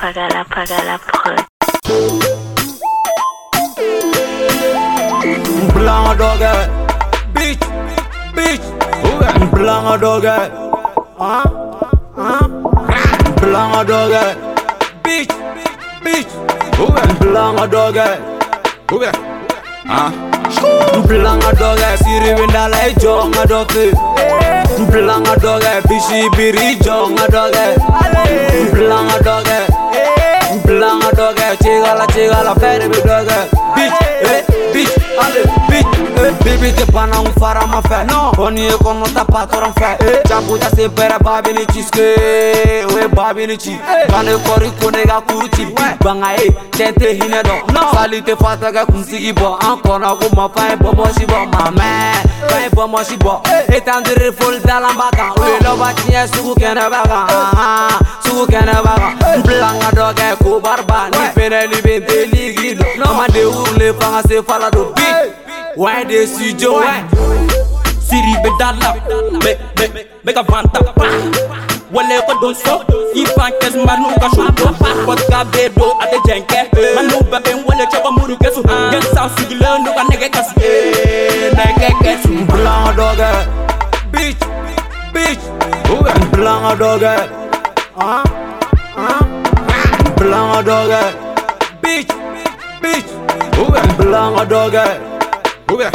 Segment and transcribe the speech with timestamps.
[0.00, 0.96] paga la, paga la.
[5.74, 6.52] Blanc doge,
[7.34, 7.64] bitch,
[8.36, 8.64] bitch,
[9.52, 10.36] blanc doge,
[11.18, 11.48] hein,
[12.16, 12.48] hein,
[13.40, 14.24] blanc doge,
[15.04, 15.32] bitch,
[16.04, 16.32] bitch,
[17.20, 18.08] blanc doge,
[19.88, 20.12] hein.
[21.08, 23.86] Blanga doge, siri winda lai jo ngadoki
[24.92, 27.66] Blanga doge, bisi biri jo ngadoki
[28.72, 29.87] Blanga doge
[30.78, 33.57] Long a dog, chiga la chiga la, very big dog.
[36.48, 40.70] Bibi te bana un fara ma fɛ Kɔni ye kɔnɔ ta patɔrɔn fɛ Jago ta
[40.70, 42.00] se bɛrɛ babi ni ci ske
[42.88, 43.76] O ye babi ni ci
[44.08, 45.66] Bane kɔri ko ne ka kuru ci
[46.00, 50.28] banga ye cɛn tɛ hinɛ dɔn Sali tɛ fata kɛ kunsigi bɔ An kɔnɔ ko
[50.34, 53.34] ma fa ye bɔbɔsi bɔ Ma mɛ fa ye bɔmɔsi bɔ
[53.68, 57.26] Etandiri foli dalan ba kan O ye lɔba tiɲɛ sugu kɛnɛ ba kan
[58.24, 62.02] Sugu kɛnɛ ba kan bila n ka dɔ kɛ ko bariba Ni fɛnɛli bɛ n
[62.08, 65.47] tɛ ligi dɔn Nama de wule fanga se fala don bi
[65.78, 67.04] Ouais des studios ouais
[68.00, 68.94] Siri be dala
[69.44, 70.80] be be be ka vanta
[71.92, 72.82] wale ko don so.
[73.14, 74.74] I pankes manu ka shoto
[75.06, 76.60] pot ka be do ate jenke
[76.96, 80.52] manu be be wale chaba muru kesu gen sa sigile no ka nege kasu.
[80.60, 83.30] Eh nege kesu Blanga dogge
[84.10, 84.42] Bitch
[85.14, 85.44] Bitch.
[86.32, 87.14] Blanga dogge
[88.00, 88.24] Ah
[88.96, 89.22] Ah.
[90.16, 91.02] Blanga dogge
[91.82, 92.10] Bitch
[92.82, 93.10] Bitch
[95.68, 95.94] Go back.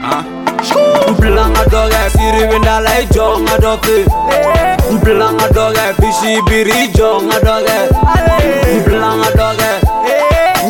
[0.00, 0.22] Ah.
[1.18, 4.04] Blanc adoga siri winda lai jong adoki
[5.04, 7.76] Blanc adoga bishi biri jong adoga
[8.86, 9.70] Blanc adoga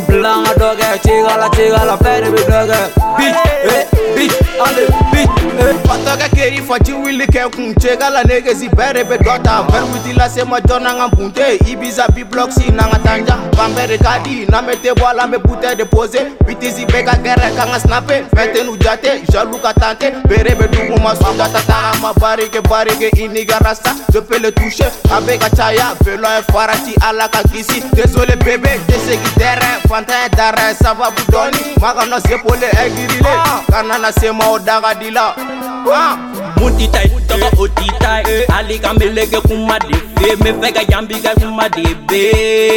[0.09, 2.81] Blanc adoga chigala chigala pere bidoga
[3.17, 3.37] Bitch,
[3.69, 3.85] eh,
[4.17, 10.61] bitch, ale, bitch, eh Patoga keri faji wili kekun chigala negezi bere bedota Verwitila sema
[10.61, 15.15] jona ngambunte Ibiza bi-block si nangatanja Bam banbɛɛ ka di n'an bɛ te bɔ a
[15.15, 19.25] la an bɛ butɛ de pose bitisi bɛ ka gɛrɛ ka snape fɛn n'u jate
[19.31, 23.45] jalu ka tante bere be dugu ma sunjata ta an ma barike barike i ni
[23.45, 23.95] ka rasta.
[24.13, 25.49] Je peux le toucher a bɛ ka
[26.05, 31.23] velon ye farati ala ka kisi désolé bébé tɛ segi tɛrɛ fantan ye darɛ sababu
[31.31, 33.35] dɔɔni ma kana sepole ɛgirile
[33.71, 35.35] kana na sema o daga di la
[35.91, 36.17] Ah.
[36.61, 38.47] Muti tai, toka oti tai eh.
[38.55, 40.37] Ali ka meleke kuma de eh.
[40.37, 42.72] fe Me fe ka yambi ka de be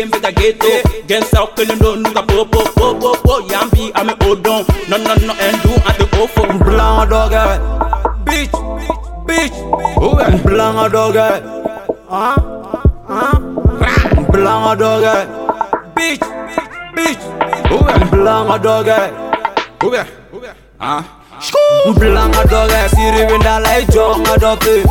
[0.00, 0.68] sigile mbe ka geto
[1.06, 3.40] Gen sa okele no nuka po po po po po.
[3.50, 7.60] Yambi ame odon No no no endu ate ofo Blanga dogge
[8.24, 8.56] Bitch
[9.26, 9.56] Bitch.
[10.44, 11.42] Blanga dogge
[12.10, 12.36] Ah
[13.08, 13.38] Ah
[14.32, 15.26] Blanga dogge
[15.94, 16.24] Bitch
[16.94, 17.24] Bitch.
[18.10, 18.98] Blanga dogge
[20.80, 21.04] Ah
[21.98, 24.82] Blanga dogge Siri windala e jonga dofe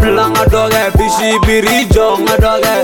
[0.00, 2.74] Blanga dogge Bishi biri jonga dogge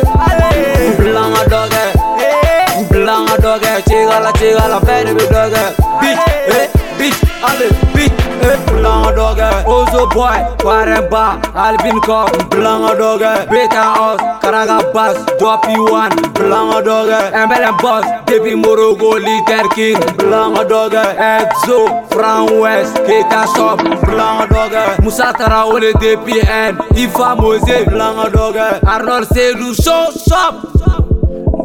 [4.15, 5.53] walla chick, la I de every dog
[6.01, 7.63] Bitch, eh, bitch, all
[7.95, 13.99] bitch, eh Blanc dog, ozo boy, quarren Alvin All been caught, blanc dog Break and
[13.99, 22.07] us, caraga bus, one Blanc dog, embel boss Depuis Morogo, liquor king Blanc dog, exo,
[22.11, 29.27] Fran west Keita shop, blanc dog Musa Tarawele, depuis N Ifa Mose, blanc dog Arnold
[29.29, 31.14] Sedou, show, shop, shop.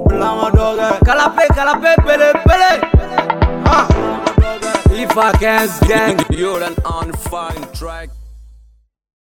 [0.09, 2.72] Kalape Kalape Pele Pele
[5.02, 8.09] If I can't gang You're an on fine track.